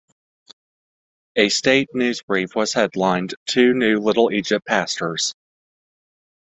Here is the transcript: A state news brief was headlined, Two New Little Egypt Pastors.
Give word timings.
A 1.35 1.49
state 1.49 1.89
news 1.93 2.23
brief 2.23 2.55
was 2.55 2.73
headlined, 2.73 3.35
Two 3.45 3.75
New 3.75 3.99
Little 3.99 4.31
Egypt 4.31 4.65
Pastors. 4.65 5.35